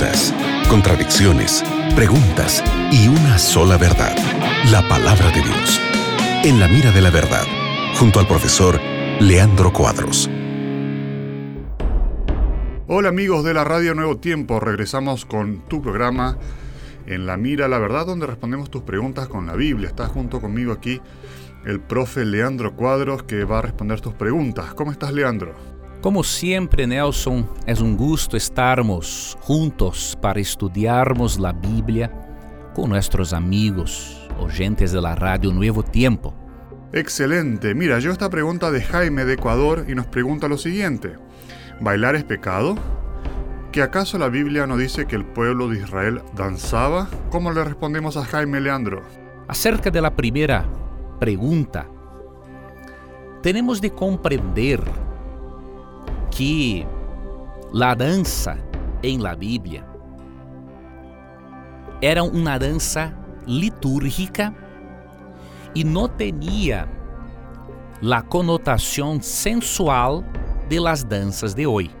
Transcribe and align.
dudas, 0.00 0.34
contradicciones, 0.68 1.62
preguntas 1.94 2.64
y 2.90 3.08
una 3.08 3.38
sola 3.38 3.76
verdad, 3.76 4.16
la 4.70 4.86
palabra 4.88 5.30
de 5.30 5.42
Dios. 5.42 5.80
En 6.44 6.58
la 6.58 6.68
mira 6.68 6.90
de 6.90 7.02
la 7.02 7.10
verdad, 7.10 7.44
junto 7.98 8.18
al 8.18 8.26
profesor 8.26 8.80
Leandro 9.20 9.72
Cuadros. 9.72 10.30
Hola 12.86 13.10
amigos 13.10 13.44
de 13.44 13.52
la 13.52 13.64
Radio 13.64 13.94
Nuevo 13.94 14.16
Tiempo, 14.16 14.58
regresamos 14.58 15.24
con 15.24 15.60
tu 15.68 15.82
programa 15.82 16.38
En 17.06 17.26
la 17.26 17.36
mira 17.36 17.68
la 17.68 17.78
verdad, 17.78 18.06
donde 18.06 18.26
respondemos 18.26 18.70
tus 18.70 18.82
preguntas 18.82 19.28
con 19.28 19.46
la 19.46 19.54
Biblia. 19.54 19.88
Está 19.88 20.06
junto 20.06 20.40
conmigo 20.40 20.72
aquí 20.72 21.00
el 21.66 21.80
profe 21.80 22.24
Leandro 22.24 22.74
Cuadros 22.74 23.24
que 23.24 23.44
va 23.44 23.58
a 23.58 23.62
responder 23.62 24.00
tus 24.00 24.14
preguntas. 24.14 24.72
¿Cómo 24.74 24.92
estás 24.92 25.12
Leandro? 25.12 25.79
Como 26.00 26.24
sempre, 26.24 26.86
Nelson, 26.86 27.46
é 27.66 27.74
um 27.74 27.94
gusto 27.94 28.34
estarmos 28.34 29.36
juntos 29.46 30.14
para 30.14 30.40
estudarmos 30.40 31.38
a 31.44 31.52
Bíblia 31.52 32.10
com 32.74 32.86
nossos 32.86 33.34
amigos, 33.34 34.26
oyentes 34.38 34.92
de 34.92 35.00
la 35.00 35.14
radio 35.14 35.52
Nuevo 35.52 35.82
Tiempo. 35.82 36.32
Excelente. 36.94 37.74
Mira, 37.74 37.98
yo 37.98 38.12
esta 38.12 38.30
pregunta 38.30 38.70
de 38.70 38.80
Jaime 38.80 39.26
de 39.26 39.34
Ecuador 39.34 39.84
y 39.88 39.94
nos 39.94 40.06
pregunta 40.06 40.48
lo 40.48 40.56
siguiente. 40.56 41.16
¿Bailar 41.80 42.16
es 42.16 42.24
pecado? 42.24 42.76
¿Que 43.70 43.82
acaso 43.82 44.16
la 44.16 44.30
Biblia 44.30 44.66
no 44.66 44.78
dice 44.78 45.04
que 45.04 45.16
el 45.16 45.26
pueblo 45.26 45.68
de 45.68 45.80
Israel 45.80 46.22
danzaba? 46.34 47.08
¿Cómo 47.28 47.52
le 47.52 47.62
respondemos 47.62 48.16
a 48.16 48.24
Jaime 48.24 48.58
Leandro? 48.58 49.02
Acerca 49.48 49.90
de 49.90 50.00
la 50.00 50.16
primera 50.16 50.64
pregunta, 51.18 51.86
tenemos 53.42 53.82
de 53.82 53.90
comprender 53.90 54.80
que 56.40 56.86
la 57.70 57.94
dança 57.94 58.56
em 59.02 59.18
la 59.18 59.34
Bíblia 59.34 59.84
era 62.00 62.22
uma 62.22 62.56
dança 62.56 63.14
litúrgica 63.46 64.54
e 65.74 65.84
não 65.84 66.08
tinha 66.08 66.88
a 68.00 68.22
conotação 68.22 69.20
sensual 69.20 70.24
de 70.66 70.80
las 70.80 71.04
danças 71.04 71.52
de 71.52 71.66
hoje. 71.66 71.94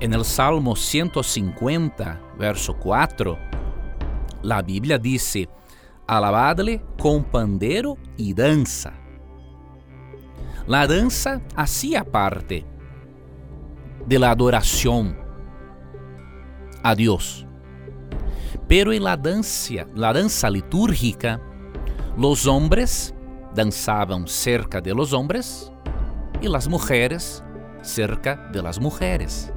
En 0.00 0.14
el 0.14 0.24
Salmo 0.24 0.74
150, 0.74 2.18
verso 2.38 2.72
4, 2.72 3.36
la 4.42 4.62
Bíblia 4.62 4.98
dice, 4.98 5.50
alabadle 6.08 6.80
com 6.98 7.22
pandeiro 7.22 7.98
e 8.16 8.32
dança. 8.32 8.94
La 10.66 10.86
dança 10.86 11.40
hacía 11.56 12.04
parte 12.04 12.64
de 14.06 14.18
la 14.18 14.30
adoración 14.30 15.16
a 16.82 16.94
Dios. 16.94 17.46
Pero 18.68 18.92
en 18.92 19.02
la 19.02 19.16
danza, 19.16 19.86
la 19.94 20.12
danza 20.12 20.48
litúrgica, 20.48 21.40
los 22.16 22.46
hombres 22.46 23.14
dançavam 23.54 24.26
cerca 24.26 24.80
de 24.80 24.94
los 24.94 25.12
hombres 25.12 25.70
e 26.40 26.48
las 26.48 26.68
mujeres 26.68 27.42
cerca 27.82 28.36
de 28.52 28.62
las 28.62 28.80
mujeres, 28.80 29.52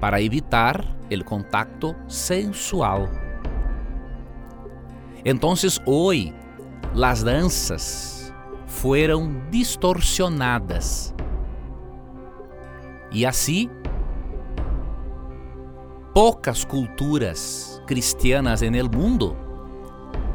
para 0.00 0.20
evitar 0.20 0.84
el 1.10 1.24
contacto 1.24 1.96
sensual. 2.06 3.08
Entonces 5.24 5.82
hoy 5.84 6.32
las 6.94 7.24
danças 7.24 8.17
foram 8.68 9.42
distorcionadas. 9.50 11.14
E 13.10 13.24
assim, 13.24 13.68
poucas 16.14 16.64
culturas 16.64 17.82
cristianas 17.86 18.62
el 18.74 18.88
mundo 18.90 19.34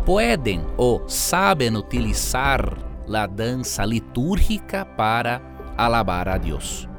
podem 0.05 0.65
ou 0.75 1.07
sabem 1.07 1.77
utilizar 1.77 2.77
a 3.13 3.27
dança 3.27 3.85
litúrgica 3.85 4.83
para 4.83 5.39
alabar 5.77 6.27
a 6.27 6.37
Deus. 6.37 6.89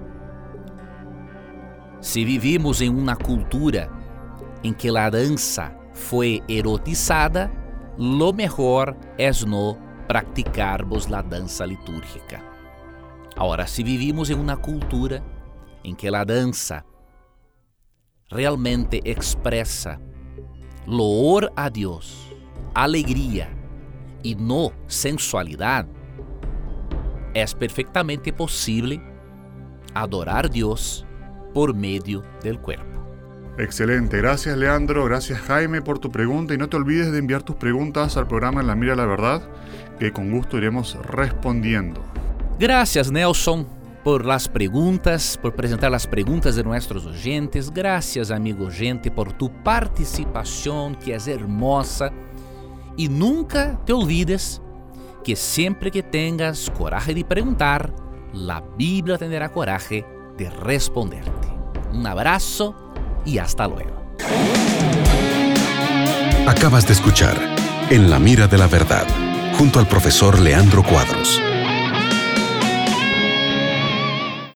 Se 2.01 2.25
vivimos 2.25 2.81
em 2.81 2.89
uma 2.89 3.17
cultura 3.17 3.91
em 4.63 4.73
que 4.73 4.97
a 4.97 5.11
dança 5.11 5.75
foi 5.93 6.43
erotizada, 6.49 7.51
lo 7.99 8.33
mejor 8.33 8.97
é 9.19 9.31
no 9.47 9.84
praticarmos 10.07 11.13
a 11.13 11.23
dança 11.23 11.65
litúrgica. 11.65 12.43
Agora, 13.37 13.67
se 13.67 13.83
vivimos 13.83 14.31
em 14.31 14.35
uma 14.35 14.57
cultura 14.57 15.23
em 15.83 15.95
que 15.95 16.09
a 16.09 16.25
dança 16.25 16.85
realmente 18.31 19.01
expressa 19.05 20.01
loor 20.87 21.51
a 21.57 21.69
Deus, 21.69 22.33
alegria 22.75 23.49
e 24.23 24.35
não 24.35 24.73
sensualidade, 24.87 25.89
é 27.35 27.45
perfeitamente 27.47 28.31
possível 28.31 29.01
adorar 29.95 30.49
Deus 30.49 31.05
por 31.53 31.75
meio 31.75 32.03
do 32.03 32.59
corpo. 32.61 32.95
Excelente, 33.57 34.17
gracias 34.17 34.57
Leandro, 34.57 35.05
gracias 35.05 35.41
Jaime 35.43 35.81
por 35.81 36.01
tu 36.01 36.11
pregunta 36.11 36.55
y 36.55 36.59
no 36.59 36.69
te 36.69 36.77
olvides 36.77 37.13
de 37.13 37.19
enviar 37.19 37.45
tus 37.45 37.55
preguntas 37.55 38.17
al 38.17 38.27
programa 38.27 38.61
En 38.61 38.67
la 38.67 38.75
Mira 38.75 38.97
la 38.97 39.07
Verdad, 39.07 39.43
que 40.01 40.13
con 40.13 40.33
gusto 40.33 40.59
iremos 40.59 40.97
respondiendo. 41.07 42.03
Gracias 42.59 43.13
Nelson 43.13 43.65
por 44.03 44.25
las 44.25 44.49
preguntas, 44.49 45.39
por 45.41 45.55
presentar 45.55 45.91
las 45.91 46.07
preguntas 46.07 46.57
de 46.57 46.65
nuestros 46.65 47.07
oyentes. 47.07 47.73
Gracias 47.73 48.31
amigo 48.31 48.69
gente 48.71 49.11
por 49.11 49.33
tu 49.33 49.51
participación 49.63 50.97
que 50.97 51.15
es 51.15 51.27
hermosa. 51.27 52.13
Y 52.97 53.09
nunca 53.09 53.81
te 53.87 53.93
olvides 53.93 54.61
que 55.25 55.35
siempre 55.35 55.91
que 55.91 56.03
tengas 56.03 56.71
coraje 56.77 57.15
de 57.15 57.25
preguntar, 57.25 57.95
la 58.33 58.63
Biblia 58.77 59.17
tendrá 59.17 59.49
coraje 59.49 60.05
de 60.37 60.51
responderte. 60.51 61.49
Un 61.93 62.07
abrazo 62.07 62.84
y 63.25 63.39
hasta 63.39 63.67
luego. 63.67 64.05
Acabas 66.47 66.87
de 66.87 66.93
escuchar 66.93 67.37
En 67.91 68.11
la 68.11 68.19
mira 68.19 68.47
de 68.47 68.59
la 68.59 68.67
verdad, 68.67 69.07
junto 69.59 69.79
al 69.79 69.87
profesor 69.87 70.39
Leandro 70.39 70.83
Cuadros. 70.83 71.41